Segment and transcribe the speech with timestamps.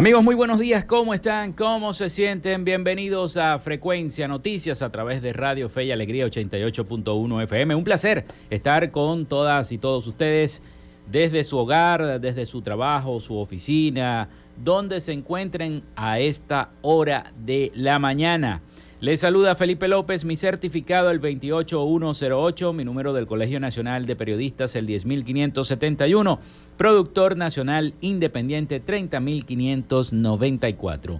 [0.00, 0.86] Amigos, muy buenos días.
[0.86, 1.52] ¿Cómo están?
[1.52, 2.64] ¿Cómo se sienten?
[2.64, 7.74] Bienvenidos a Frecuencia Noticias a través de Radio Fe y Alegría 88.1 FM.
[7.74, 10.62] Un placer estar con todas y todos ustedes
[11.06, 17.70] desde su hogar, desde su trabajo, su oficina, donde se encuentren a esta hora de
[17.74, 18.62] la mañana.
[19.00, 24.76] Les saluda Felipe López, mi certificado el 28108, mi número del Colegio Nacional de Periodistas
[24.76, 26.38] el 10571,
[26.76, 31.18] productor nacional independiente 30594.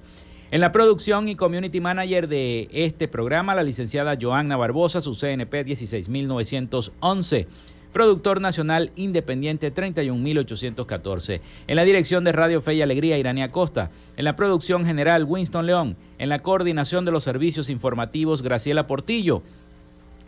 [0.51, 5.65] En la producción y community manager de este programa, la licenciada Joanna Barbosa, su CNP
[5.65, 7.49] 16911
[7.93, 11.41] productor nacional independiente 31814.
[11.67, 13.91] En la dirección de Radio Fe y Alegría, Irania Costa.
[14.17, 15.97] En la producción general, Winston León.
[16.21, 19.43] En la coordinación de los servicios informativos, Graciela Portillo.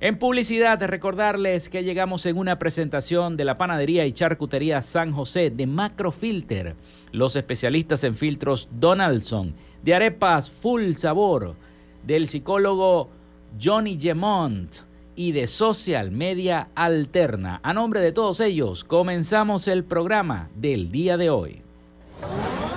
[0.00, 5.50] En publicidad, recordarles que llegamos en una presentación de la panadería y charcutería San José
[5.50, 6.74] de Macrofilter,
[7.12, 11.54] los especialistas en filtros Donaldson, de arepas Full Sabor,
[12.02, 13.10] del psicólogo
[13.62, 14.74] Johnny Gemont
[15.16, 17.60] y de Social Media Alterna.
[17.62, 21.65] A nombre de todos ellos, comenzamos el programa del día de hoy.
[22.22, 22.76] Música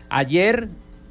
[0.09, 0.69] Ayer,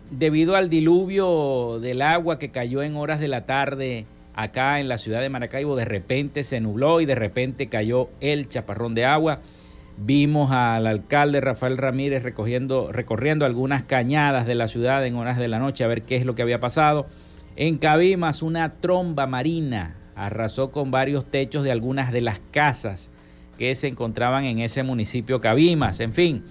[0.09, 4.97] debido al diluvio del agua que cayó en horas de la tarde acá en la
[4.97, 9.39] ciudad de Maracaibo, de repente se nubló y de repente cayó el chaparrón de agua.
[9.97, 15.47] Vimos al alcalde Rafael Ramírez recogiendo, recorriendo algunas cañadas de la ciudad en horas de
[15.47, 17.07] la noche a ver qué es lo que había pasado.
[17.55, 23.09] En Cabimas, una tromba marina arrasó con varios techos de algunas de las casas
[23.57, 25.99] que se encontraban en ese municipio Cabimas.
[25.99, 26.43] En fin,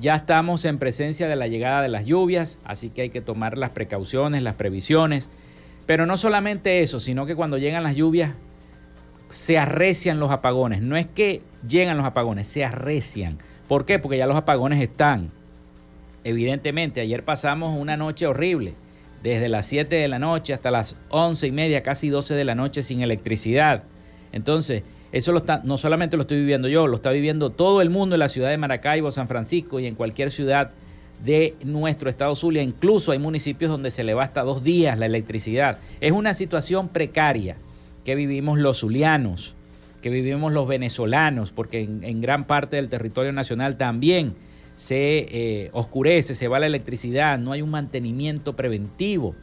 [0.00, 3.56] ya estamos en presencia de la llegada de las lluvias, así que hay que tomar
[3.56, 5.28] las precauciones, las previsiones.
[5.86, 8.34] Pero no solamente eso, sino que cuando llegan las lluvias
[9.30, 10.82] se arrecian los apagones.
[10.82, 13.38] No es que llegan los apagones, se arrecian.
[13.68, 13.98] ¿Por qué?
[13.98, 15.30] Porque ya los apagones están.
[16.24, 18.74] Evidentemente, ayer pasamos una noche horrible,
[19.22, 22.54] desde las 7 de la noche hasta las 11 y media, casi 12 de la
[22.54, 23.82] noche sin electricidad.
[24.32, 24.82] Entonces,
[25.12, 28.14] eso lo está, no solamente lo estoy viviendo yo, lo está viviendo todo el mundo
[28.14, 30.70] en la ciudad de Maracaibo, San Francisco y en cualquier ciudad
[31.24, 32.62] de nuestro estado Zulia.
[32.62, 35.78] Incluso hay municipios donde se le va hasta dos días la electricidad.
[36.00, 37.56] Es una situación precaria
[38.04, 39.54] que vivimos los zulianos,
[40.02, 44.34] que vivimos los venezolanos, porque en, gran parte del territorio nacional también
[44.76, 49.34] se eh, oscurece, se va la electricidad, no hay un mantenimiento preventivo.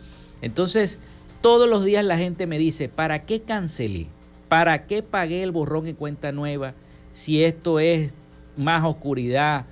[0.41, 0.99] Entonces,
[1.41, 4.07] todos los días la gente me dice, ¿para qué cancelé?
[4.47, 6.73] ¿Para qué pagué el borrón en cuenta nueva
[7.11, 8.13] si esto es
[8.55, 9.65] más oscuridad,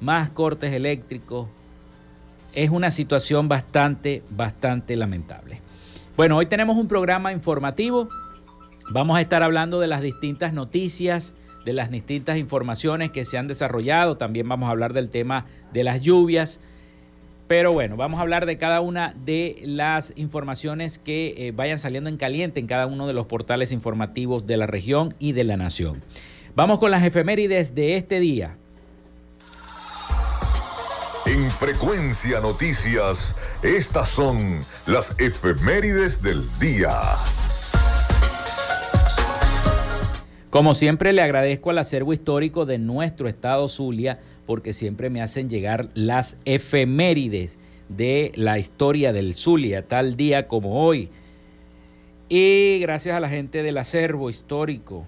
[0.00, 1.48] más cortes eléctricos?
[2.52, 5.60] Es una situación bastante, bastante lamentable.
[6.16, 8.08] Bueno, hoy tenemos un programa informativo
[8.92, 13.46] Vamos a estar hablando de las distintas noticias, de las distintas informaciones que se han
[13.46, 14.16] desarrollado.
[14.16, 16.58] También vamos a hablar del tema de las lluvias.
[17.46, 22.10] Pero bueno, vamos a hablar de cada una de las informaciones que eh, vayan saliendo
[22.10, 25.56] en caliente en cada uno de los portales informativos de la región y de la
[25.56, 26.02] nación.
[26.56, 28.56] Vamos con las efemérides de este día.
[31.26, 36.90] En Frecuencia Noticias, estas son las efemérides del día.
[40.50, 45.48] Como siempre le agradezco al acervo histórico de nuestro estado Zulia porque siempre me hacen
[45.48, 51.08] llegar las efemérides de la historia del Zulia, tal día como hoy.
[52.28, 55.06] Y gracias a la gente del acervo histórico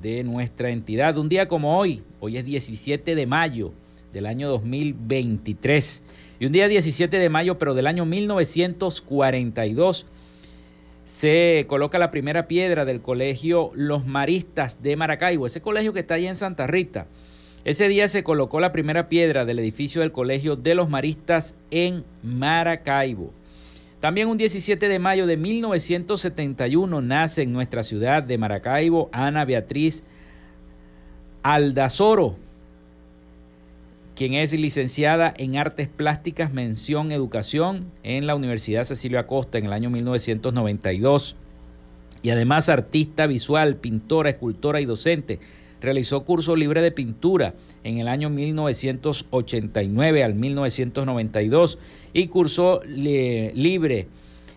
[0.00, 3.72] de nuestra entidad, un día como hoy, hoy es 17 de mayo
[4.12, 6.02] del año 2023,
[6.38, 10.06] y un día 17 de mayo, pero del año 1942,
[11.06, 16.14] se coloca la primera piedra del colegio Los Maristas de Maracaibo, ese colegio que está
[16.14, 17.06] ahí en Santa Rita.
[17.64, 22.04] Ese día se colocó la primera piedra del edificio del colegio de los Maristas en
[22.24, 23.32] Maracaibo.
[24.00, 30.02] También un 17 de mayo de 1971 nace en nuestra ciudad de Maracaibo Ana Beatriz
[31.44, 32.36] Aldazoro,
[34.16, 39.74] quien es licenciada en Artes Plásticas, mención Educación en la Universidad Cecilio Acosta en el
[39.74, 41.36] año 1992.
[42.22, 45.38] Y además artista visual, pintora, escultora y docente.
[45.82, 47.54] Realizó curso libre de pintura
[47.84, 51.78] en el año 1989 al 1992
[52.14, 54.08] y cursó libre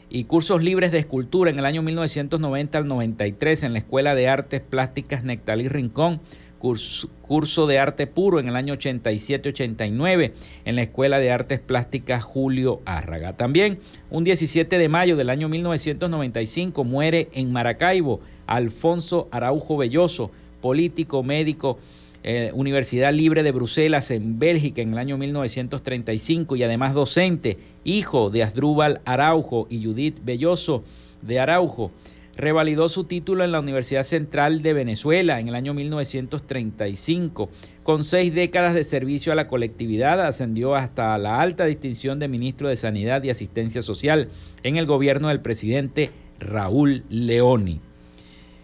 [0.09, 4.29] y cursos libres de escultura en el año 1990 al 93 en la Escuela de
[4.29, 6.21] Artes Plásticas Nectalí Rincón
[6.59, 10.33] curso, de arte puro en el año 87-89
[10.65, 13.35] en la Escuela de Artes Plásticas Julio Árraga.
[13.37, 21.23] También un 17 de mayo del año 1995 muere en Maracaibo Alfonso Araujo Belloso, político,
[21.23, 21.79] médico,
[22.21, 28.29] eh, Universidad Libre de Bruselas en Bélgica en el año 1935 y además docente, hijo
[28.29, 30.83] de Asdrúbal Araujo y Judith Belloso
[31.21, 31.91] de Araujo.
[32.39, 37.50] Revalidó su título en la Universidad Central de Venezuela en el año 1935.
[37.84, 42.69] Con seis décadas de servicio a la colectividad, ascendió hasta la alta distinción de ministro
[42.69, 44.29] de Sanidad y Asistencia Social
[44.63, 47.81] en el gobierno del presidente Raúl Leoni.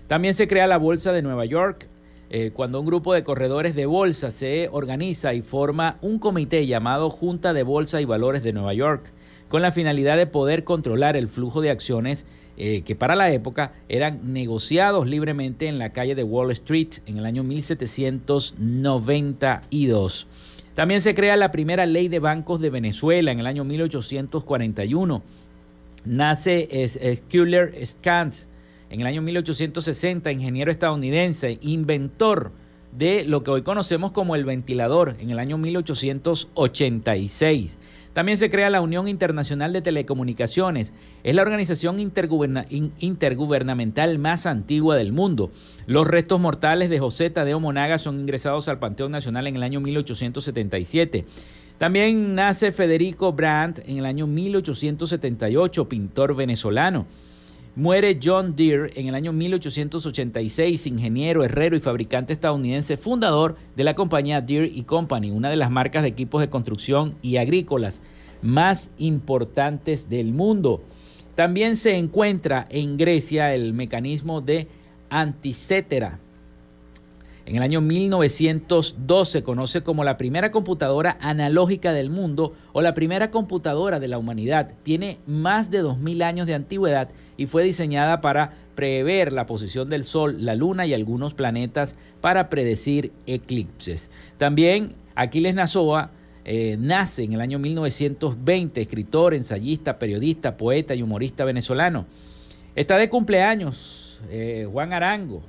[0.07, 1.89] También se crea la Bolsa de Nueva York,
[2.31, 7.11] eh, cuando un grupo de corredores de bolsa se organiza y forma un comité llamado
[7.11, 9.13] Junta de Bolsa y Valores de Nueva York,
[9.49, 13.75] con la finalidad de poder controlar el flujo de acciones eh, que para la época
[13.89, 20.27] eran negociados libremente en la calle de Wall Street en el año 1792.
[20.75, 25.23] También se crea la primera ley de bancos de Venezuela en el año 1841.
[26.05, 26.69] Nace
[27.29, 28.49] Schuller Scans
[28.91, 32.53] en el año 1860, ingeniero estadounidense, inventor
[32.93, 37.79] de lo que hoy conocemos como el ventilador en el año 1886.
[38.15, 40.95] También se crea la Unión Internacional de Telecomunicaciones.
[41.23, 45.51] Es la organización intergubernamental más antigua del mundo.
[45.87, 49.83] Los restos mortales de José Tadeo Monaga son ingresados al Panteón Nacional en el año
[49.83, 51.27] 1877.
[51.77, 57.05] También nace Federico Brandt en el año 1878, pintor venezolano.
[57.77, 63.95] Muere John Deere en el año 1886, ingeniero, herrero y fabricante estadounidense, fundador de la
[63.95, 68.01] compañía Deere Company, una de las marcas de equipos de construcción y agrícolas
[68.41, 70.85] más importantes del mundo.
[71.35, 74.69] También se encuentra en Grecia el mecanismo de
[75.11, 76.19] anticétera,
[77.47, 82.93] en el año 1902 se conoce como la primera computadora analógica del mundo o la
[82.93, 84.73] primera computadora de la humanidad.
[84.83, 90.03] Tiene más de 2.000 años de antigüedad y fue diseñada para prever la posición del
[90.03, 94.11] Sol, la Luna y algunos planetas para predecir eclipses.
[94.39, 96.11] También Aquiles Nazoa
[96.45, 102.07] eh, nace en el año 1920, escritor, ensayista, periodista, poeta y humorista venezolano.
[102.75, 105.43] Está de cumpleaños eh, Juan Arango,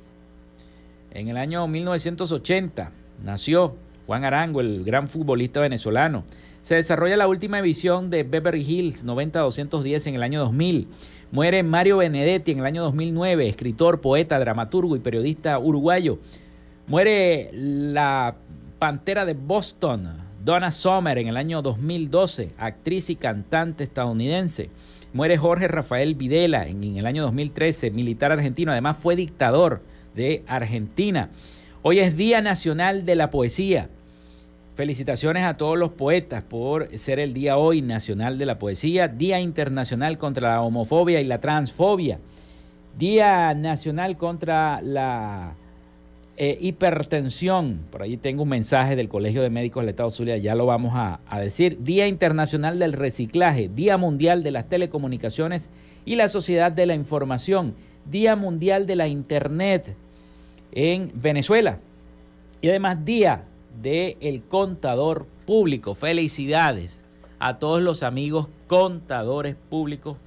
[1.12, 6.24] en el año 1980 nació Juan Arango, el gran futbolista venezolano.
[6.62, 10.88] Se desarrolla la última edición de Beverly Hills 90-210 en el año 2000.
[11.30, 16.18] Muere Mario Benedetti en el año 2009, escritor, poeta, dramaturgo y periodista uruguayo.
[16.86, 18.36] Muere la
[18.78, 20.08] Pantera de Boston,
[20.44, 24.70] Donna Summer, en el año 2012, actriz y cantante estadounidense.
[25.12, 29.82] Muere Jorge Rafael Videla en, el año 2013, militar argentino, además fue dictador
[30.18, 31.30] de Argentina.
[31.82, 33.88] Hoy es Día Nacional de la Poesía.
[34.74, 39.38] Felicitaciones a todos los poetas por ser el Día Hoy Nacional de la Poesía, Día
[39.38, 42.18] Internacional contra la Homofobia y la Transfobia,
[42.98, 45.54] Día Nacional contra la
[46.36, 47.82] eh, Hipertensión.
[47.90, 50.94] Por ahí tengo un mensaje del Colegio de Médicos del Estado Zulia, ya lo vamos
[50.96, 51.78] a, a decir.
[51.84, 55.70] Día Internacional del Reciclaje, Día Mundial de las Telecomunicaciones
[56.04, 57.74] y la Sociedad de la Información,
[58.10, 59.94] Día Mundial de la Internet
[60.72, 61.78] en Venezuela.
[62.60, 63.44] Y además día
[63.80, 65.94] del el contador público.
[65.94, 67.04] Felicidades
[67.38, 70.18] a todos los amigos contadores públicos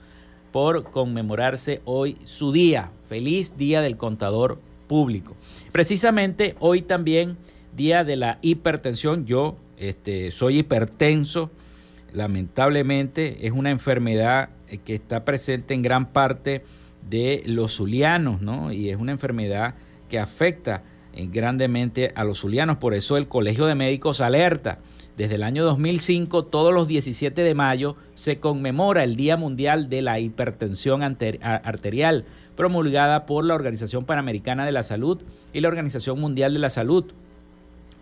[0.51, 2.91] por conmemorarse hoy su día.
[3.07, 5.36] Feliz día del contador público.
[5.71, 7.38] Precisamente hoy también
[7.75, 9.25] día de la hipertensión.
[9.25, 11.51] Yo este, soy hipertenso.
[12.13, 16.63] Lamentablemente es una enfermedad eh, que está presente en gran parte
[17.10, 18.71] de los zulianos, ¿no?
[18.71, 19.75] Y es una enfermedad
[20.12, 22.77] que afecta eh, grandemente a los zulianos.
[22.77, 24.80] Por eso el Colegio de Médicos alerta.
[25.15, 30.01] Desde el año 2005, todos los 17 de mayo, se conmemora el Día Mundial de
[30.01, 32.25] la Hipertensión Arterial,
[32.58, 35.22] promulgada por la Organización Panamericana de la Salud
[35.53, 37.06] y la Organización Mundial de la Salud,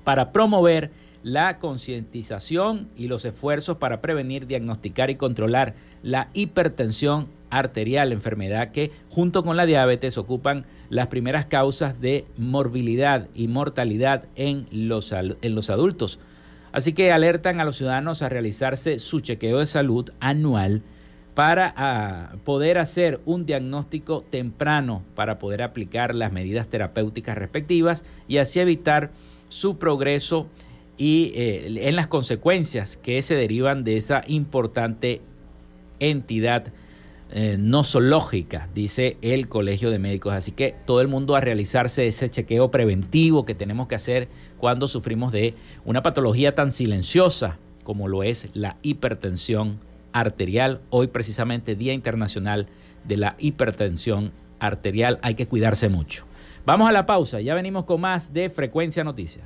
[0.04, 8.12] para promover la concientización y los esfuerzos para prevenir, diagnosticar y controlar la hipertensión arterial,
[8.12, 14.68] enfermedad que junto con la diabetes ocupan las primeras causas de morbilidad y mortalidad en
[14.72, 16.20] los, en los adultos.
[16.72, 20.84] Así que alertan a los ciudadanos a realizarse su chequeo de salud anual
[21.34, 28.38] para ah, poder hacer un diagnóstico temprano, para poder aplicar las medidas terapéuticas respectivas y
[28.38, 29.12] así evitar
[29.48, 30.48] su progreso
[30.98, 35.22] y eh, en las consecuencias que se derivan de esa importante
[36.00, 36.74] entidad
[37.32, 40.34] eh, nosológica, dice el Colegio de Médicos.
[40.34, 44.88] Así que todo el mundo a realizarse ese chequeo preventivo que tenemos que hacer cuando
[44.88, 45.54] sufrimos de
[45.86, 49.80] una patología tan silenciosa como lo es la hipertensión
[50.12, 50.82] arterial.
[50.90, 52.68] Hoy precisamente Día Internacional
[53.04, 55.20] de la Hipertensión Arterial.
[55.22, 56.26] Hay que cuidarse mucho.
[56.66, 59.46] Vamos a la pausa, ya venimos con más de Frecuencia Noticias.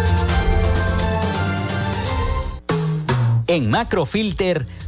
[3.51, 4.65] En Macrofilter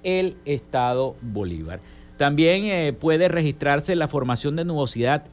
[0.04, 1.80] el estado Bolívar.
[2.18, 5.26] También eh, puede registrarse la formación de nubosidad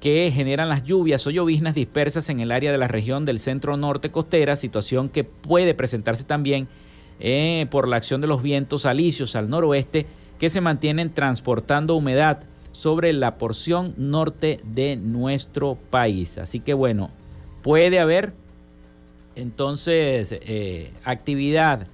[0.00, 3.76] que generan las lluvias o lloviznas dispersas en el área de la región del centro
[3.76, 6.68] norte costera, situación que puede presentarse también
[7.20, 10.06] eh, por la acción de los vientos alisios al noroeste
[10.38, 16.38] que se mantienen transportando humedad sobre la porción norte de nuestro país.
[16.38, 17.10] Así que bueno,
[17.62, 18.34] puede haber
[19.36, 21.86] entonces eh, actividad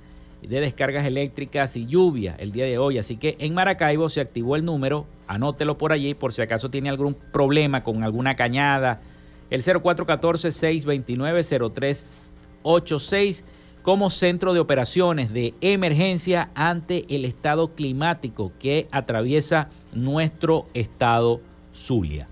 [0.43, 2.97] de descargas eléctricas y lluvia el día de hoy.
[2.99, 6.89] Así que en Maracaibo se activó el número, anótelo por allí por si acaso tiene
[6.89, 9.03] algún problema con alguna cañada.
[9.51, 12.31] El 0414-629-03
[12.63, 13.45] 286
[13.83, 21.41] como centro de operaciones de emergencia ante el estado climático que atraviesa nuestro estado
[21.75, 22.29] Zulia.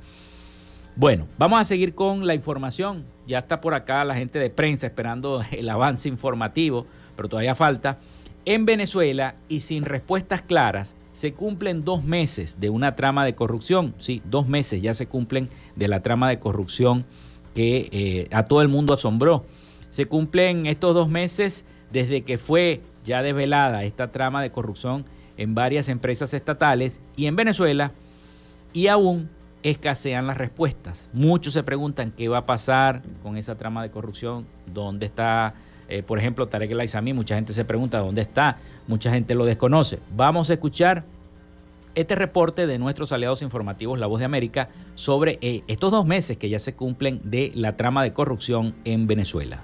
[0.96, 3.04] Bueno, vamos a seguir con la información.
[3.26, 7.98] Ya está por acá la gente de prensa esperando el avance informativo, pero todavía falta.
[8.44, 13.94] En Venezuela y sin respuestas claras, se cumplen dos meses de una trama de corrupción.
[13.98, 17.04] Sí, dos meses ya se cumplen de la trama de corrupción
[17.54, 19.44] que eh, a todo el mundo asombró.
[19.90, 25.04] Se cumplen estos dos meses desde que fue ya desvelada esta trama de corrupción
[25.36, 27.92] en varias empresas estatales y en Venezuela
[28.72, 29.30] y aún
[29.62, 31.08] escasean las respuestas.
[31.12, 35.54] Muchos se preguntan qué va a pasar con esa trama de corrupción, dónde está,
[35.88, 39.44] eh, por ejemplo, Tarek El Aizami, mucha gente se pregunta dónde está, mucha gente lo
[39.44, 39.98] desconoce.
[40.14, 41.04] Vamos a escuchar
[41.94, 46.36] este reporte de nuestros aliados informativos La Voz de América sobre eh, estos dos meses
[46.36, 49.62] que ya se cumplen de la trama de corrupción en Venezuela.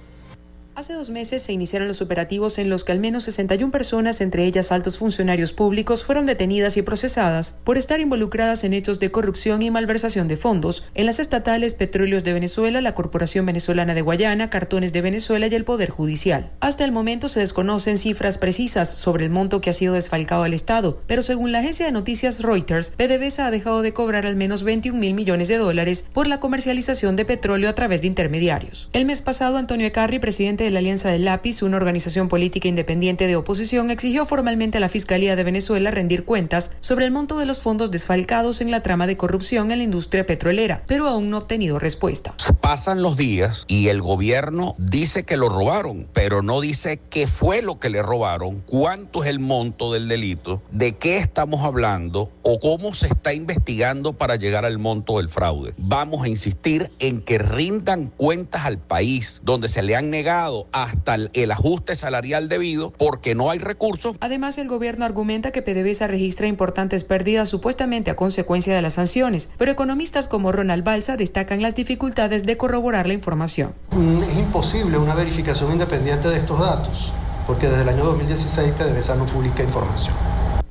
[0.76, 4.44] Hace dos meses se iniciaron los operativos en los que al menos 61 personas, entre
[4.44, 9.62] ellas altos funcionarios públicos, fueron detenidas y procesadas por estar involucradas en hechos de corrupción
[9.62, 14.50] y malversación de fondos en las estatales Petróleos de Venezuela, la Corporación Venezolana de Guayana,
[14.50, 16.50] Cartones de Venezuela y el Poder Judicial.
[16.58, 20.54] Hasta el momento se desconocen cifras precisas sobre el monto que ha sido desfalcado al
[20.54, 24.64] Estado, pero según la agencia de noticias Reuters, PDVSA ha dejado de cobrar al menos
[24.64, 28.90] 21 mil millones de dólares por la comercialización de petróleo a través de intermediarios.
[28.92, 33.26] El mes pasado, Antonio Ecarri, presidente de la Alianza del Lápiz, una organización política independiente
[33.26, 37.46] de oposición, exigió formalmente a la Fiscalía de Venezuela rendir cuentas sobre el monto de
[37.46, 41.36] los fondos desfalcados en la trama de corrupción en la industria petrolera, pero aún no
[41.36, 42.34] ha obtenido respuesta.
[42.60, 47.60] Pasan los días y el gobierno dice que lo robaron, pero no dice qué fue
[47.60, 52.58] lo que le robaron, cuánto es el monto del delito, de qué estamos hablando o
[52.58, 55.74] cómo se está investigando para llegar al monto del fraude.
[55.76, 61.14] Vamos a insistir en que rindan cuentas al país donde se le han negado hasta
[61.14, 64.16] el, ajuste salarial debido porque no hay recursos.
[64.20, 69.50] Además, el gobierno argumenta que PDVSA registra importantes pérdidas supuestamente a consecuencia de las sanciones,
[69.56, 73.74] pero economistas como Ronald Balsa destacan las dificultades de corroborar la información.
[73.90, 77.12] Mm, es imposible una verificación independiente de estos datos,
[77.46, 80.14] porque desde el año 2016 PDVSA no publica información.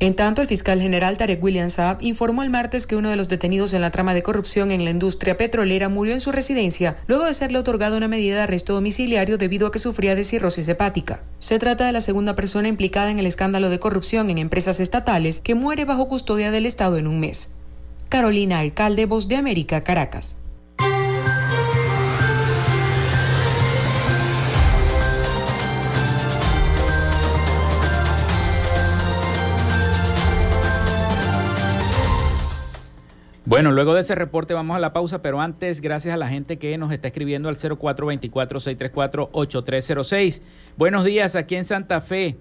[0.03, 3.29] En tanto, el fiscal general Tarek William Saab informó el martes que uno de los
[3.29, 7.23] detenidos en la trama de corrupción en la industria petrolera murió en su residencia luego
[7.23, 11.21] de serle otorgada una medida de arresto domiciliario debido a que sufría de cirrosis hepática.
[11.39, 15.39] Se trata de la segunda persona implicada en el escándalo de corrupción en empresas estatales
[15.39, 17.51] que muere bajo custodia del Estado en un mes.
[18.09, 20.35] Carolina Alcalde, Voz de América, Caracas.
[33.45, 36.57] Bueno, luego de ese reporte vamos a la pausa, pero antes, gracias a la gente
[36.57, 40.41] que nos está escribiendo al 0424-634-8306.
[40.77, 42.37] Buenos días aquí en Santa Fe.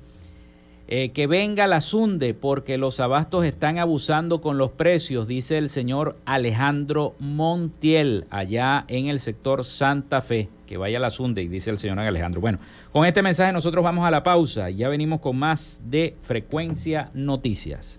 [0.86, 5.70] Eh, que venga la Sunde porque los abastos están abusando con los precios, dice el
[5.70, 10.50] señor Alejandro Montiel, allá en el sector Santa Fe.
[10.66, 12.40] Que vaya la Sunde, dice el señor Alejandro.
[12.40, 12.60] Bueno,
[12.92, 14.70] con este mensaje nosotros vamos a la pausa.
[14.70, 17.98] Ya venimos con más de Frecuencia Noticias.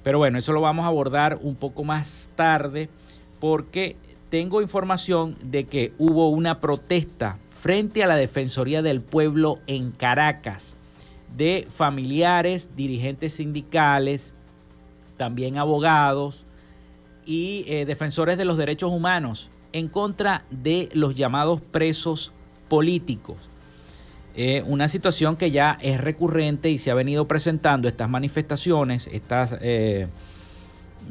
[0.04, 2.90] Pero bueno, eso lo vamos a abordar un poco más tarde
[3.40, 3.96] porque
[4.30, 10.76] tengo información de que hubo una protesta frente a la Defensoría del Pueblo en Caracas
[11.36, 14.34] de familiares, dirigentes sindicales,
[15.18, 16.46] también abogados
[17.26, 22.32] y eh, defensores de los derechos humanos en contra de los llamados presos
[22.70, 23.38] políticos.
[24.36, 29.56] Eh, una situación que ya es recurrente y se ha venido presentando estas manifestaciones, estas,
[29.62, 30.08] eh,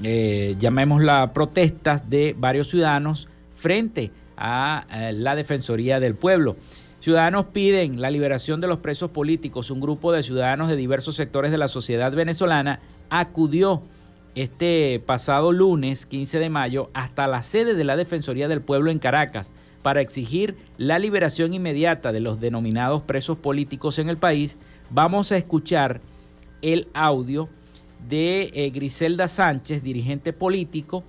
[0.02, 6.56] eh, llamémosla protestas de varios ciudadanos frente a la Defensoría del Pueblo.
[7.00, 9.70] Ciudadanos piden la liberación de los presos políticos.
[9.70, 12.80] Un grupo de ciudadanos de diversos sectores de la sociedad venezolana
[13.11, 13.82] acudió
[14.35, 18.98] este pasado lunes 15 de mayo hasta la sede de la Defensoría del Pueblo en
[18.98, 19.50] Caracas
[19.82, 24.56] para exigir la liberación inmediata de los denominados presos políticos en el país,
[24.90, 26.00] vamos a escuchar
[26.61, 27.48] el audio
[28.08, 31.04] de eh, Griselda Sánchez, dirigente político,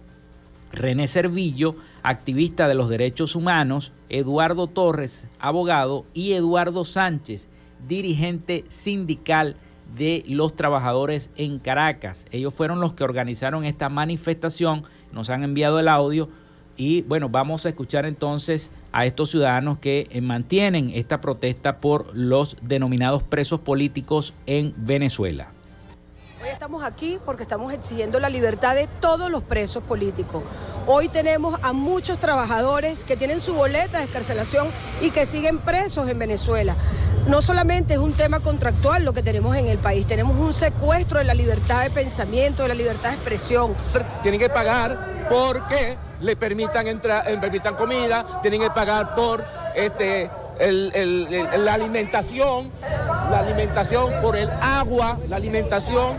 [0.72, 7.50] René Servillo, activista de los derechos humanos, Eduardo Torres, abogado, y Eduardo Sánchez,
[7.88, 9.56] dirigente sindical
[9.98, 12.26] de los trabajadores en Caracas.
[12.32, 16.30] Ellos fueron los que organizaron esta manifestación, nos han enviado el audio
[16.76, 22.16] y bueno, vamos a escuchar entonces a estos ciudadanos que eh, mantienen esta protesta por
[22.16, 25.50] los denominados presos políticos en Venezuela.
[26.40, 30.44] Hoy estamos aquí porque estamos exigiendo la libertad de todos los presos políticos.
[30.86, 34.68] Hoy tenemos a muchos trabajadores que tienen su boleta de escarcelación
[35.02, 36.76] y que siguen presos en Venezuela.
[37.28, 41.18] No solamente es un tema contractual lo que tenemos en el país, tenemos un secuestro
[41.18, 43.76] de la libertad de pensamiento, de la libertad de expresión.
[44.22, 49.44] Tienen que pagar porque le permitan entrar, eh, permitan comida, tienen que pagar por
[49.76, 52.72] este la alimentación,
[53.32, 56.18] la alimentación por el agua, la alimentación.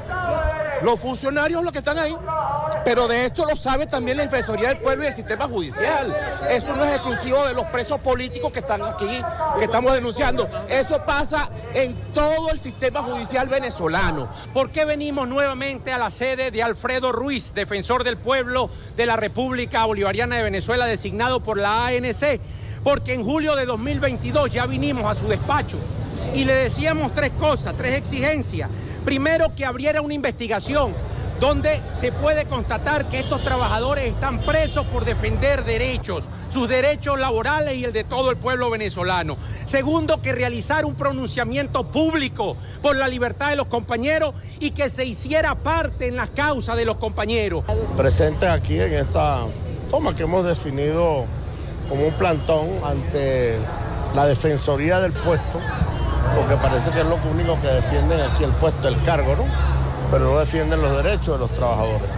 [0.83, 2.15] Los funcionarios los que están ahí,
[2.85, 6.17] pero de esto lo sabe también la Defensoría del Pueblo y el sistema judicial.
[6.51, 9.21] Eso no es exclusivo de los presos políticos que están aquí,
[9.59, 10.49] que estamos denunciando.
[10.69, 14.29] Eso pasa en todo el sistema judicial venezolano.
[14.55, 19.17] ¿Por qué venimos nuevamente a la sede de Alfredo Ruiz, defensor del pueblo de la
[19.17, 22.41] República Bolivariana de Venezuela, designado por la ANC?
[22.85, 25.77] porque en julio de 2022 ya vinimos a su despacho
[26.35, 28.71] y le decíamos tres cosas, tres exigencias.
[29.05, 30.93] Primero, que abriera una investigación
[31.41, 37.77] donde se puede constatar que estos trabajadores están presos por defender derechos, sus derechos laborales
[37.77, 39.37] y el de todo el pueblo venezolano.
[39.65, 45.05] Segundo, que realizara un pronunciamiento público por la libertad de los compañeros y que se
[45.05, 47.65] hiciera parte en las causas de los compañeros.
[47.97, 49.45] Presente aquí en esta
[49.91, 51.25] toma que hemos definido
[51.89, 53.57] como un plantón ante
[54.15, 55.61] la defensoría del puesto,
[56.37, 59.45] porque parece que es lo único que defienden aquí el puesto, el cargo, ¿no?
[60.11, 62.09] Pero no defienden los derechos de los trabajadores.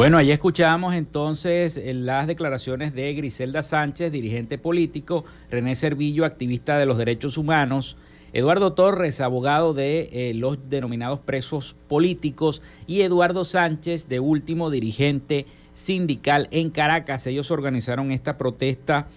[0.00, 6.78] Bueno, ahí escuchamos entonces eh, las declaraciones de Griselda Sánchez, dirigente político, René Servillo, activista
[6.78, 7.98] de los derechos humanos,
[8.32, 15.46] Eduardo Torres, abogado de eh, los denominados presos políticos, y Eduardo Sánchez, de último dirigente
[15.72, 17.26] sindical en Caracas.
[17.26, 19.08] Ellos organizaron esta protesta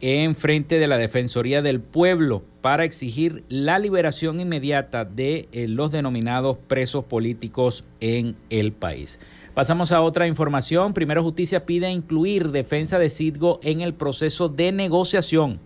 [0.00, 5.90] en frente de la Defensoría del Pueblo para exigir la liberación inmediata de eh, los
[5.90, 9.18] denominados presos políticos en el país.
[9.54, 10.94] Pasamos a otra información.
[10.94, 15.58] Primero Justicia pide incluir defensa de Citgo en el proceso de negociación.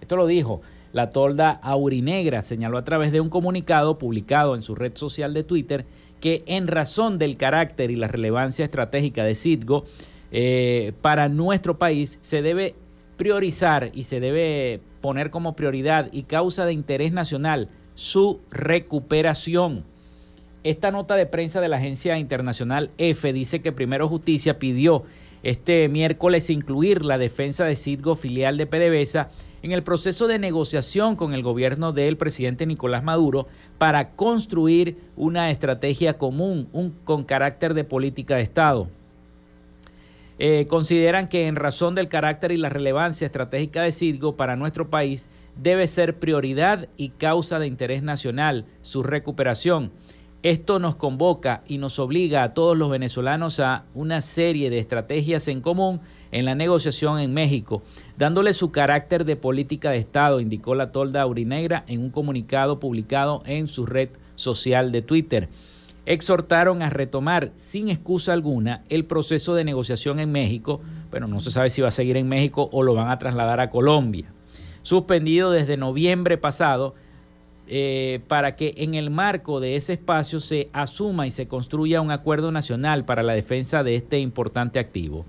[0.00, 0.60] Esto lo dijo
[0.92, 2.42] la tolda Aurinegra.
[2.42, 5.86] Señaló a través de un comunicado publicado en su red social de Twitter
[6.20, 9.84] que en razón del carácter y la relevancia estratégica de Citgo
[10.32, 12.74] eh, para nuestro país se debe
[13.16, 19.84] priorizar y se debe poner como prioridad y causa de interés nacional su recuperación.
[20.62, 25.04] Esta nota de prensa de la agencia internacional EFE dice que Primero Justicia pidió
[25.42, 29.30] este miércoles incluir la defensa de Citgo, filial de PDVSA,
[29.62, 33.46] en el proceso de negociación con el gobierno del presidente Nicolás Maduro
[33.78, 36.68] para construir una estrategia común
[37.04, 38.88] con carácter de política de Estado.
[40.42, 44.88] Eh, consideran que en razón del carácter y la relevancia estratégica de Citgo para nuestro
[44.88, 49.92] país debe ser prioridad y causa de interés nacional su recuperación
[50.42, 55.48] esto nos convoca y nos obliga a todos los venezolanos a una serie de estrategias
[55.48, 56.00] en común
[56.32, 57.82] en la negociación en México,
[58.16, 63.42] dándole su carácter de política de Estado, indicó la tolda aurinegra en un comunicado publicado
[63.44, 65.50] en su red social de Twitter.
[66.06, 71.50] Exhortaron a retomar sin excusa alguna el proceso de negociación en México, pero no se
[71.50, 74.32] sabe si va a seguir en México o lo van a trasladar a Colombia.
[74.82, 76.94] Suspendido desde noviembre pasado,
[77.72, 82.10] eh, para que en el marco de ese espacio se asuma y se construya un
[82.10, 85.24] acuerdo nacional para la defensa de este importante activo.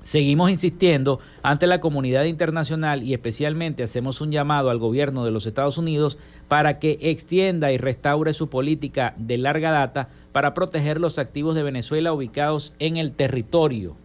[0.00, 5.46] Seguimos insistiendo ante la comunidad internacional y especialmente hacemos un llamado al gobierno de los
[5.46, 6.16] Estados Unidos
[6.46, 11.64] para que extienda y restaure su política de larga data para proteger los activos de
[11.64, 13.96] Venezuela ubicados en el territorio,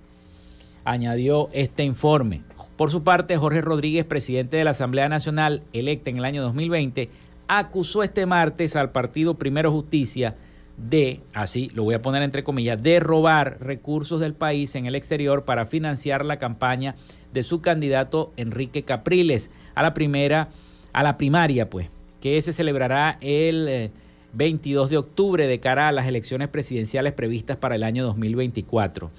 [0.85, 2.41] añadió este informe.
[2.75, 7.09] Por su parte, Jorge Rodríguez, presidente de la Asamblea Nacional, electa en el año 2020,
[7.47, 10.35] acusó este martes al partido Primero Justicia
[10.77, 14.95] de, así lo voy a poner entre comillas, de robar recursos del país en el
[14.95, 16.95] exterior para financiar la campaña
[17.31, 20.49] de su candidato Enrique Capriles a la primera,
[20.91, 21.89] a la primaria, pues,
[22.21, 23.91] que se celebrará el
[24.33, 29.11] 22 eh, de octubre de cara a las elecciones presidenciales previstas para el año 2024.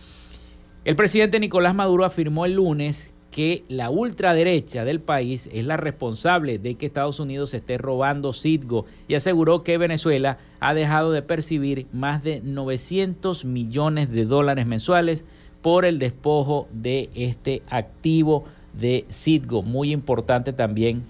[0.84, 6.60] El presidente Nicolás Maduro afirmó el lunes que la ultraderecha del país es la responsable
[6.60, 11.88] de que Estados Unidos esté robando Citgo y aseguró que Venezuela ha dejado de percibir
[11.92, 15.24] más de 900 millones de dólares mensuales
[15.62, 21.02] por el despojo de este activo de Citgo, muy importante también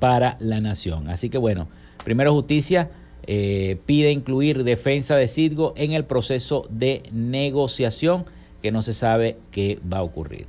[0.00, 1.08] para la nación.
[1.08, 1.68] Así que bueno,
[2.02, 2.90] primero justicia
[3.28, 8.24] eh, pide incluir defensa de Citgo en el proceso de negociación
[8.60, 10.48] que no se sabe qué va a ocurrir.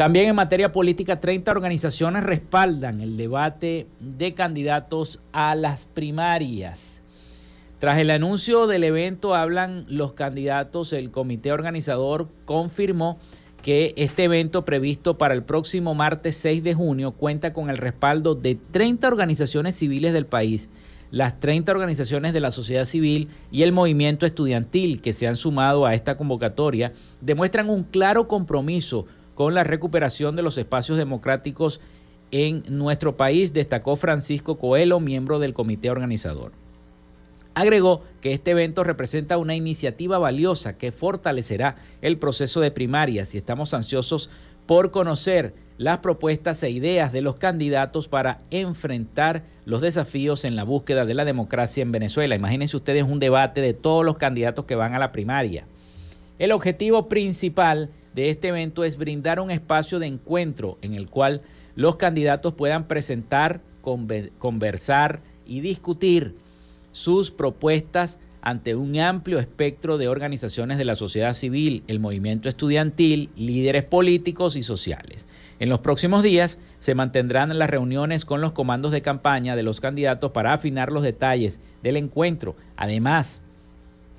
[0.00, 7.02] También en materia política, 30 organizaciones respaldan el debate de candidatos a las primarias.
[7.78, 13.18] Tras el anuncio del evento, hablan los candidatos, el comité organizador confirmó
[13.62, 18.34] que este evento previsto para el próximo martes 6 de junio cuenta con el respaldo
[18.34, 20.70] de 30 organizaciones civiles del país,
[21.10, 25.84] las 30 organizaciones de la sociedad civil y el movimiento estudiantil que se han sumado
[25.84, 29.06] a esta convocatoria demuestran un claro compromiso
[29.40, 31.80] con la recuperación de los espacios democráticos
[32.30, 36.52] en nuestro país, destacó Francisco Coelho, miembro del comité organizador.
[37.54, 43.38] Agregó que este evento representa una iniciativa valiosa que fortalecerá el proceso de primarias y
[43.38, 44.28] estamos ansiosos
[44.66, 50.64] por conocer las propuestas e ideas de los candidatos para enfrentar los desafíos en la
[50.64, 52.34] búsqueda de la democracia en Venezuela.
[52.34, 55.64] Imagínense ustedes un debate de todos los candidatos que van a la primaria.
[56.38, 61.42] El objetivo principal de este evento es brindar un espacio de encuentro en el cual
[61.76, 63.60] los candidatos puedan presentar,
[64.38, 66.34] conversar y discutir
[66.92, 73.30] sus propuestas ante un amplio espectro de organizaciones de la sociedad civil, el movimiento estudiantil,
[73.36, 75.26] líderes políticos y sociales.
[75.58, 79.80] En los próximos días se mantendrán las reuniones con los comandos de campaña de los
[79.80, 82.56] candidatos para afinar los detalles del encuentro.
[82.76, 83.42] Además,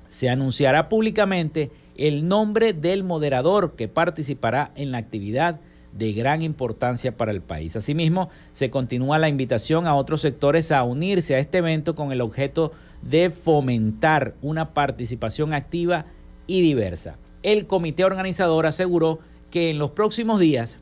[0.06, 5.60] se anunciará públicamente el nombre del moderador que participará en la actividad
[5.92, 7.76] de gran importancia para el país.
[7.76, 12.20] Asimismo, se continúa la invitación a otros sectores a unirse a este evento con el
[12.20, 12.72] objeto
[13.02, 16.06] de fomentar una participación activa
[16.46, 17.18] y diversa.
[17.42, 19.18] El comité organizador aseguró
[19.50, 20.78] que en los próximos días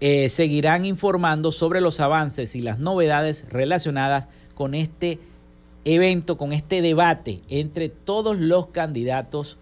[0.00, 5.33] eh, seguirán informando sobre los avances y las novedades relacionadas con este evento,
[6.36, 9.58] con este debate entre todos los candidatos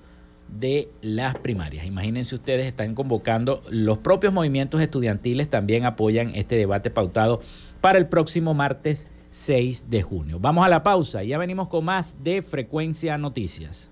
[0.48, 1.86] de las primarias.
[1.86, 7.40] Imagínense ustedes, están convocando, los propios movimientos estudiantiles también apoyan este debate pautado
[7.80, 10.38] para el próximo martes 6 de junio.
[10.40, 13.91] Vamos a la pausa, ya venimos con más de Frecuencia Noticias.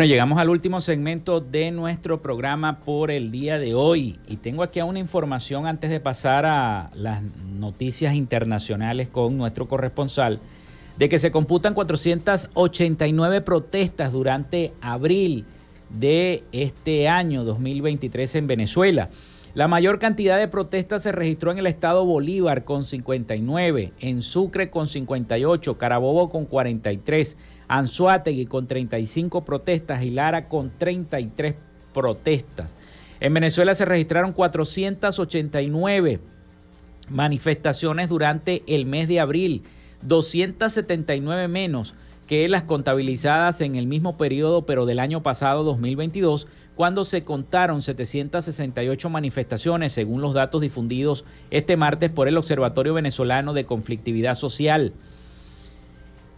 [0.00, 4.62] Bueno, llegamos al último segmento de nuestro programa por el día de hoy y tengo
[4.62, 7.20] aquí una información antes de pasar a las
[7.58, 10.40] noticias internacionales con nuestro corresponsal
[10.96, 15.44] de que se computan 489 protestas durante abril
[15.90, 19.10] de este año 2023 en Venezuela.
[19.52, 24.70] La mayor cantidad de protestas se registró en el estado Bolívar con 59, en Sucre
[24.70, 27.36] con 58, Carabobo con 43,
[27.70, 31.54] Anzuategui con 35 protestas y Lara con 33
[31.94, 32.74] protestas.
[33.20, 36.18] En Venezuela se registraron 489
[37.10, 39.62] manifestaciones durante el mes de abril,
[40.02, 41.94] 279 menos
[42.26, 47.82] que las contabilizadas en el mismo periodo, pero del año pasado 2022, cuando se contaron
[47.82, 54.92] 768 manifestaciones, según los datos difundidos este martes por el Observatorio Venezolano de Conflictividad Social.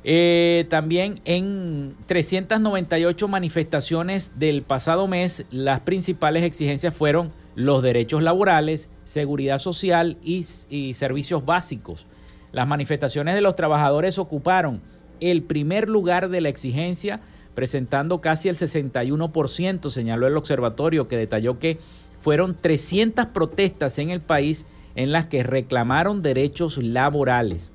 [0.04, 8.90] Eh, también en 398 manifestaciones del pasado mes, las principales exigencias fueron los derechos laborales,
[9.04, 12.06] seguridad social y, y servicios básicos.
[12.50, 14.80] Las manifestaciones de los trabajadores ocuparon
[15.20, 17.20] el primer lugar de la exigencia,
[17.54, 21.78] presentando casi el 61%, señaló el observatorio, que detalló que
[22.20, 27.70] fueron 300 protestas en el país en las que reclamaron derechos laborales.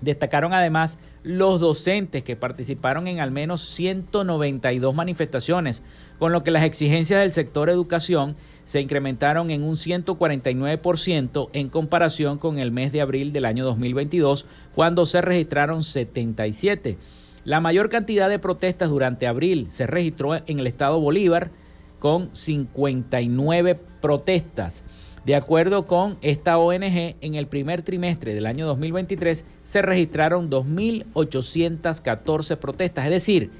[0.00, 5.82] Destacaron además los docentes que participaron en al menos 192 manifestaciones,
[6.20, 12.38] con lo que las exigencias del sector educación se incrementaron en un 149% en comparación
[12.38, 16.96] con el mes de abril del año 2022, cuando se registraron 77.
[17.44, 21.50] La mayor cantidad de protestas durante abril se registró en el estado Bolívar,
[21.98, 24.84] con 59 protestas.
[25.26, 32.56] De acuerdo con esta ONG, en el primer trimestre del año 2023 se registraron 2.814
[32.56, 33.50] protestas, es decir,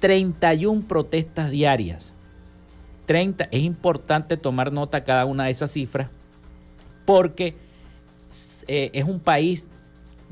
[0.00, 2.14] 31 protestas diarias.
[3.04, 6.08] 30, es importante tomar nota cada una de esas cifras
[7.04, 7.54] porque
[8.66, 9.66] eh, es un país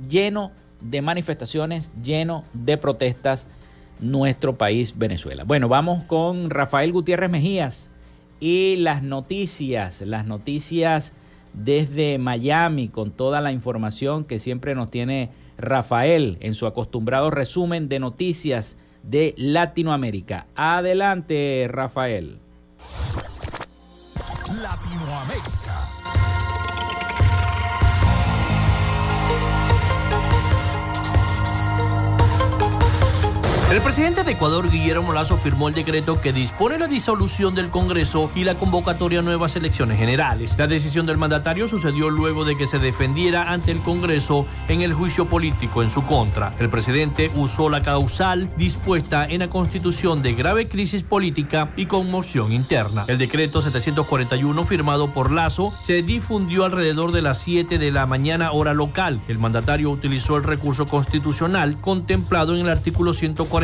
[0.09, 3.47] lleno de manifestaciones, lleno de protestas,
[4.01, 5.45] nuestro país Venezuela.
[5.45, 7.91] Bueno, vamos con Rafael Gutiérrez Mejías
[8.41, 11.13] y las noticias, las noticias
[11.55, 17.89] desde Miami con toda la información que siempre nos tiene Rafael en su acostumbrado resumen
[17.89, 20.47] de noticias de Latinoamérica.
[20.55, 22.39] Adelante, Rafael.
[24.63, 26.18] Latinoamérica.
[33.71, 38.31] El presidente de Ecuador, Guillermo Lazo, firmó el decreto que dispone la disolución del Congreso
[38.35, 40.57] y la convocatoria a nuevas elecciones generales.
[40.57, 44.95] La decisión del mandatario sucedió luego de que se defendiera ante el Congreso en el
[44.95, 46.55] juicio político en su contra.
[46.59, 52.55] El presidente usó la causal dispuesta en la Constitución de grave crisis política y conmoción
[52.55, 53.05] interna.
[53.07, 58.51] El decreto 741 firmado por Lazo se difundió alrededor de las 7 de la mañana
[58.51, 59.21] hora local.
[59.29, 63.58] El mandatario utilizó el recurso constitucional contemplado en el artículo 140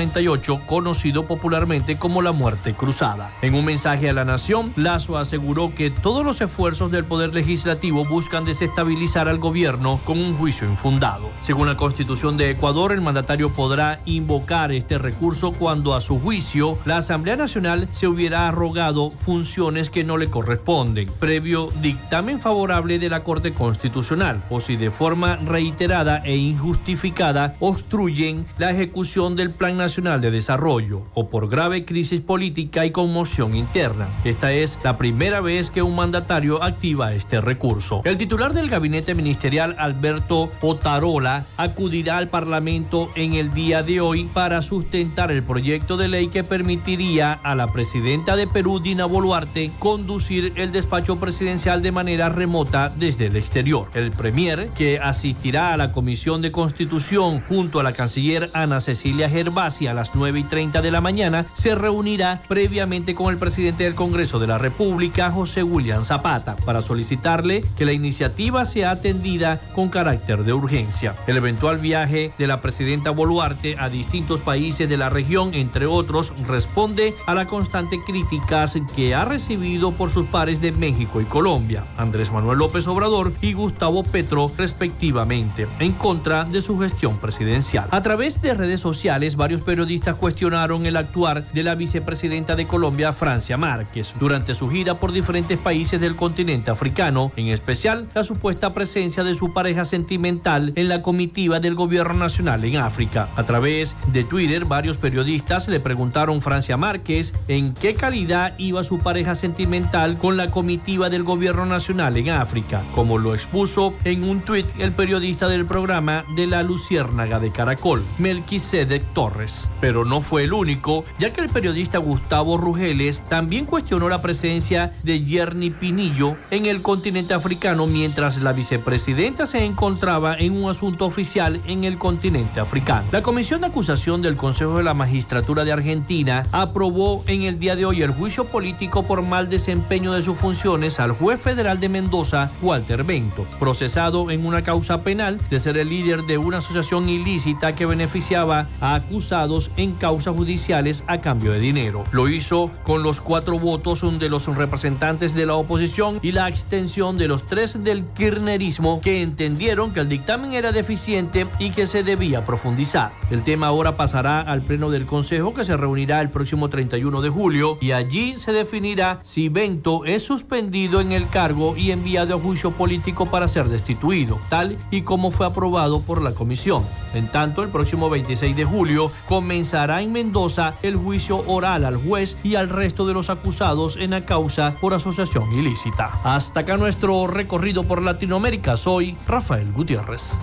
[0.66, 3.32] conocido popularmente como la muerte cruzada.
[3.42, 8.05] En un mensaje a la nación, Lazo aseguró que todos los esfuerzos del Poder Legislativo
[8.05, 11.30] buscan desestabilizar al gobierno con un juicio infundado.
[11.38, 16.76] Según la Constitución de Ecuador, el mandatario podrá invocar este recurso cuando a su juicio
[16.84, 23.11] la Asamblea Nacional se hubiera arrogado funciones que no le corresponden, previo dictamen favorable de
[23.11, 29.76] la Corte Constitucional, o si de forma reiterada e injustificada obstruyen la ejecución del Plan
[29.76, 34.09] Nacional de Desarrollo o por grave crisis política y conmoción interna.
[34.24, 38.01] Esta es la primera vez que un mandatario activa este recurso.
[38.05, 44.24] El titular del gabinete ministerial, Alberto Otarola, acudirá al Parlamento en el día de hoy
[44.24, 49.70] para sustentar el proyecto de ley que permitiría a la presidenta de Perú, Dina Boluarte,
[49.78, 53.91] conducir el despacho presidencial de manera remota desde el exterior.
[53.93, 59.28] El premier, que asistirá a la Comisión de Constitución junto a la canciller Ana Cecilia
[59.28, 63.85] Gervás, a las 9 y 30 de la mañana, se reunirá previamente con el presidente
[63.85, 69.61] del Congreso de la República, José William Zapata, para solicitarle que la iniciativa sea atendida
[69.75, 71.16] con carácter de urgencia.
[71.27, 76.33] El eventual viaje de la presidenta Boluarte a distintos países de la región, entre otros,
[76.47, 81.85] responde a la constante críticas que ha recibido por sus pares de México y Colombia,
[81.97, 87.89] Andrés Manuel López Obrador y Gustavo Petro, respectivamente, en contra de su gestión presidencial.
[87.91, 93.12] A través de redes sociales, varios periodistas cuestionaron el actuar de la vicepresidenta de Colombia,
[93.12, 98.72] Francia Márquez, durante su gira por diferentes países del continente africano, en especial la supuesta
[98.72, 103.28] presencia de su pareja sentimental en la comitiva del gobierno nacional en África.
[103.36, 108.84] A través de Twitter, varios periodistas le preguntaron a Francia Márquez en qué calidad iba
[108.84, 114.24] su pareja sentimental con la comitiva del gobierno nacional en África, como lo expuso en
[114.24, 119.53] un tuit el periodista del programa de la Luciérnaga de Caracol, Melquisedec Torres.
[119.80, 124.92] Pero no fue el único, ya que el periodista Gustavo Rugeles también cuestionó la presencia
[125.02, 131.07] de Yerny Pinillo en el continente africano mientras la vicepresidenta se encontraba en un asunto
[131.07, 133.07] oficial en el continente africano.
[133.12, 137.76] La Comisión de Acusación del Consejo de la Magistratura de Argentina aprobó en el día
[137.76, 141.88] de hoy el juicio político por mal desempeño de sus funciones al juez federal de
[141.88, 147.09] Mendoza, Walter Bento, procesado en una causa penal de ser el líder de una asociación
[147.09, 149.43] ilícita que beneficiaba a acusados
[149.76, 152.05] en causas judiciales a cambio de dinero.
[152.12, 157.16] Lo hizo con los cuatro votos de los representantes de la oposición y la extensión
[157.18, 162.03] de los tres del kirchnerismo que entendieron que el dictamen era deficiente y que se
[162.03, 163.12] debía profundizar.
[163.30, 167.28] El tema ahora pasará al pleno del Consejo que se reunirá el próximo 31 de
[167.28, 172.40] julio y allí se definirá si Bento es suspendido en el cargo y enviado a
[172.40, 176.82] juicio político para ser destituido, tal y como fue aprobado por la comisión.
[177.14, 182.39] En tanto, el próximo 26 de julio comenzará en Mendoza el juicio oral al juez
[182.45, 186.20] y al resto de los acusados en la causa por asociación ilícita.
[186.22, 188.76] Hasta acá nuestro recorrido por Latinoamérica.
[188.76, 190.41] Soy Rafael Gutiérrez.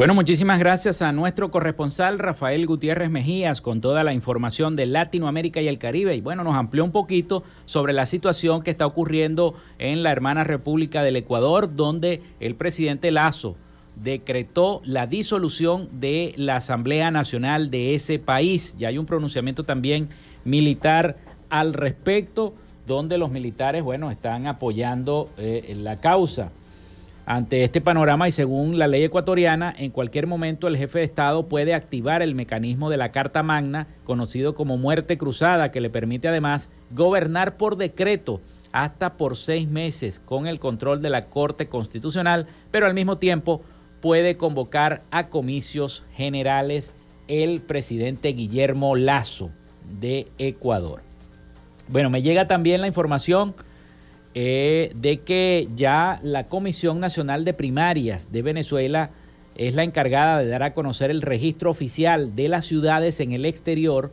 [0.00, 5.60] Bueno, muchísimas gracias a nuestro corresponsal Rafael Gutiérrez Mejías con toda la información de Latinoamérica
[5.60, 6.16] y el Caribe.
[6.16, 10.42] Y bueno, nos amplió un poquito sobre la situación que está ocurriendo en la hermana
[10.42, 13.56] República del Ecuador, donde el presidente Lazo
[13.94, 18.76] decretó la disolución de la Asamblea Nacional de ese país.
[18.78, 20.08] Ya hay un pronunciamiento también
[20.46, 21.18] militar
[21.50, 22.54] al respecto,
[22.86, 26.52] donde los militares, bueno, están apoyando eh, la causa.
[27.26, 31.48] Ante este panorama y según la ley ecuatoriana, en cualquier momento el jefe de Estado
[31.48, 36.28] puede activar el mecanismo de la Carta Magna, conocido como muerte cruzada, que le permite
[36.28, 38.40] además gobernar por decreto
[38.72, 43.62] hasta por seis meses con el control de la Corte Constitucional, pero al mismo tiempo
[44.00, 46.90] puede convocar a comicios generales
[47.28, 49.50] el presidente Guillermo Lazo
[50.00, 51.02] de Ecuador.
[51.88, 53.54] Bueno, me llega también la información
[54.34, 59.10] eh, de que ya la Comisión Nacional de Primarias de Venezuela
[59.56, 63.44] es la encargada de dar a conocer el registro oficial de las ciudades en el
[63.44, 64.12] exterior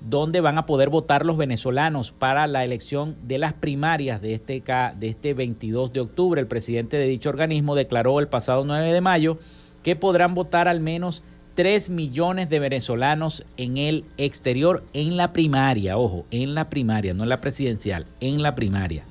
[0.00, 4.62] donde van a poder votar los venezolanos para la elección de las primarias de este,
[4.96, 6.40] de este 22 de octubre.
[6.40, 9.38] El presidente de dicho organismo declaró el pasado 9 de mayo
[9.82, 11.22] que podrán votar al menos
[11.54, 17.24] 3 millones de venezolanos en el exterior en la primaria, ojo, en la primaria, no
[17.24, 19.04] en la presidencial, en la primaria.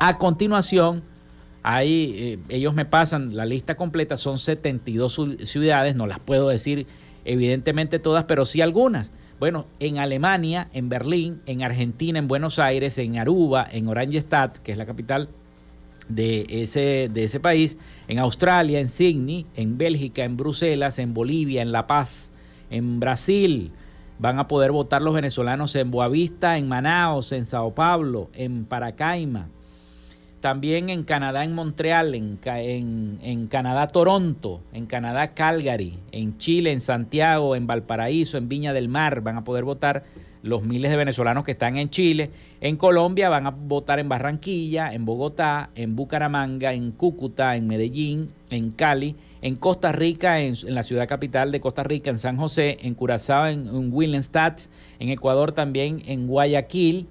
[0.00, 1.02] A continuación,
[1.64, 6.86] ahí eh, ellos me pasan la lista completa, son 72 ciudades, no las puedo decir
[7.24, 9.10] evidentemente todas, pero sí algunas.
[9.40, 14.72] Bueno, en Alemania, en Berlín, en Argentina, en Buenos Aires, en Aruba, en Oranjestad, que
[14.72, 15.28] es la capital
[16.08, 17.76] de ese, de ese país,
[18.06, 22.30] en Australia, en Sydney, en Bélgica, en Bruselas, en Bolivia, en La Paz,
[22.70, 23.72] en Brasil.
[24.18, 29.48] Van a poder votar los venezolanos en Boavista, en Manaos, en Sao Paulo, en Paracaima,
[30.40, 32.38] también en Canadá, en Montreal, en,
[33.22, 38.88] en, Canadá, Toronto, en Canadá, Calgary, en Chile, en Santiago, en Valparaíso, en Viña del
[38.88, 40.04] Mar, van a poder votar
[40.42, 42.30] los miles de venezolanos que están en Chile.
[42.60, 48.30] En Colombia van a votar en Barranquilla, en Bogotá, en Bucaramanga, en Cúcuta, en Medellín,
[48.50, 52.78] en Cali, en Costa Rica, en, la ciudad capital de Costa Rica, en San José,
[52.82, 54.22] en Curazao, en, en
[55.00, 57.06] en Ecuador también, en Guayaquil,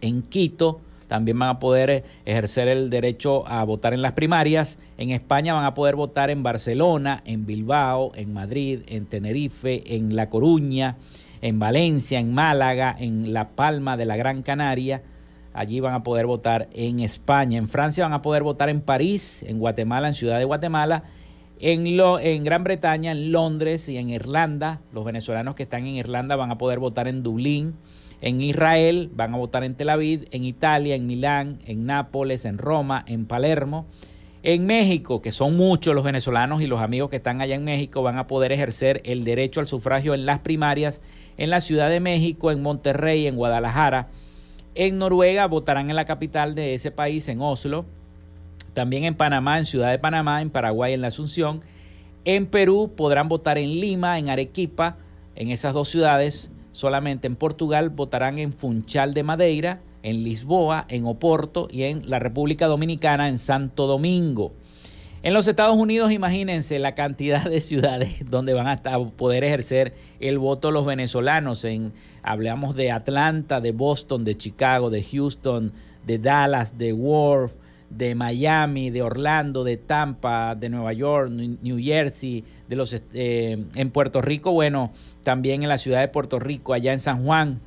[0.00, 0.80] en Quito,
[1.12, 4.78] también van a poder eh, ejercer el derecho a votar en las primarias.
[4.96, 10.16] En España van a poder votar en Barcelona, en Bilbao, en Madrid, en Tenerife, en
[10.16, 10.96] La Coruña,
[11.42, 15.02] en Valencia, en Málaga, en La Palma de la Gran Canaria.
[15.52, 17.58] Allí van a poder votar en España.
[17.58, 21.02] En Francia van a poder votar en París, en Guatemala, en Ciudad de Guatemala.
[21.60, 24.80] En, lo, en Gran Bretaña, en Londres y en Irlanda.
[24.94, 27.74] Los venezolanos que están en Irlanda van a poder votar en Dublín,
[28.22, 32.56] en Israel van a votar en Tel Aviv, en Italia, en Milán, en Nápoles, en
[32.56, 33.86] Roma, en Palermo.
[34.44, 38.00] En México, que son muchos los venezolanos y los amigos que están allá en México,
[38.04, 41.02] van a poder ejercer el derecho al sufragio en las primarias
[41.36, 44.08] en la Ciudad de México, en Monterrey, en Guadalajara.
[44.76, 47.86] En Noruega votarán en la capital de ese país, en Oslo.
[48.72, 51.60] También en Panamá, en Ciudad de Panamá, en Paraguay, en la Asunción.
[52.24, 54.96] En Perú podrán votar en Lima, en Arequipa,
[55.34, 61.06] en esas dos ciudades Solamente en Portugal votarán en Funchal de Madeira, en Lisboa, en
[61.06, 64.52] Oporto y en la República Dominicana, en Santo Domingo.
[65.22, 68.82] En los Estados Unidos, imagínense la cantidad de ciudades donde van a
[69.16, 71.64] poder ejercer el voto los venezolanos.
[71.64, 71.92] En,
[72.24, 75.72] hablamos de Atlanta, de Boston, de Chicago, de Houston,
[76.04, 77.52] de Dallas, de Wharf,
[77.96, 83.90] de Miami, de Orlando, de Tampa, de Nueva York, New Jersey, de los eh, en
[83.90, 87.60] Puerto Rico, bueno, también en la ciudad de Puerto Rico, allá en San Juan,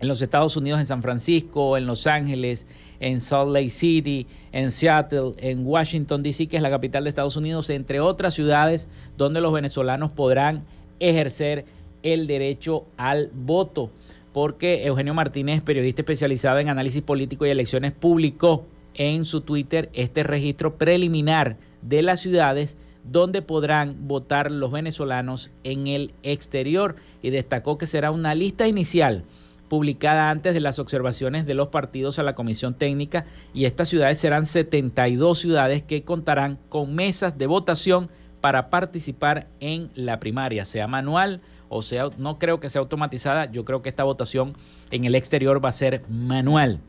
[0.00, 2.66] en los Estados Unidos, en San Francisco, en Los Ángeles,
[2.98, 7.36] en Salt Lake City, en Seattle, en Washington, D.C., que es la capital de Estados
[7.36, 10.64] Unidos, entre otras ciudades donde los venezolanos podrán
[10.98, 11.64] ejercer
[12.02, 13.90] el derecho al voto.
[14.32, 20.22] Porque Eugenio Martínez, periodista especializado en análisis político y elecciones, publicó en su Twitter este
[20.22, 27.78] registro preliminar de las ciudades donde podrán votar los venezolanos en el exterior y destacó
[27.78, 29.24] que será una lista inicial
[29.68, 33.24] publicada antes de las observaciones de los partidos a la comisión técnica
[33.54, 39.90] y estas ciudades serán 72 ciudades que contarán con mesas de votación para participar en
[39.94, 41.40] la primaria, sea manual
[41.74, 44.52] o sea, no creo que sea automatizada, yo creo que esta votación
[44.90, 46.80] en el exterior va a ser manual.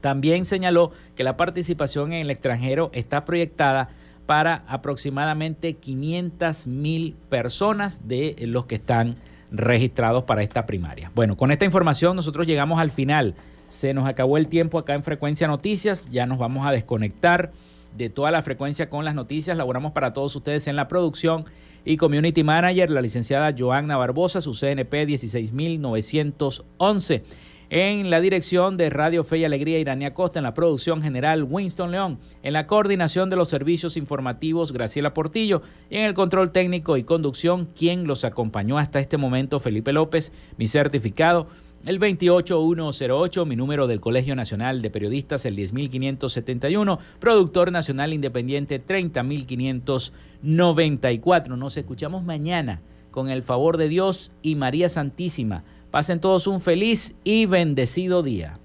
[0.00, 3.88] También señaló que la participación en el extranjero está proyectada
[4.26, 9.16] para aproximadamente 500 mil personas de los que están
[9.50, 11.10] registrados para esta primaria.
[11.14, 13.34] Bueno, con esta información nosotros llegamos al final.
[13.68, 17.52] Se nos acabó el tiempo acá en Frecuencia Noticias, ya nos vamos a desconectar
[17.96, 19.56] de toda la frecuencia con las noticias.
[19.56, 21.44] Laboramos para todos ustedes en la producción
[21.84, 27.24] y Community Manager, la licenciada Joanna Barbosa, su CNP 16911.
[27.70, 30.38] En la dirección de Radio Fe y Alegría, Irania Costa.
[30.38, 32.18] En la producción general, Winston León.
[32.42, 35.60] En la coordinación de los servicios informativos, Graciela Portillo.
[35.90, 40.32] Y en el control técnico y conducción, quien los acompañó hasta este momento, Felipe López.
[40.56, 41.46] Mi certificado,
[41.84, 46.98] el 28108, mi número del Colegio Nacional de Periodistas, el 10571.
[47.20, 51.56] Productor Nacional Independiente, 30594.
[51.58, 57.14] Nos escuchamos mañana con el favor de Dios y María Santísima Pasen todos un feliz
[57.24, 58.58] y bendecido día.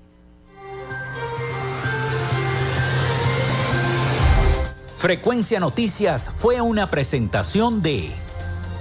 [4.97, 8.09] Frecuencia Noticias fue una presentación de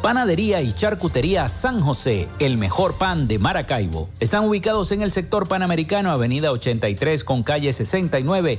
[0.02, 4.08] Panadería y Charcutería San José, el mejor pan de Maracaibo.
[4.18, 8.58] Están ubicados en el sector panamericano, Avenida 83 con calle 69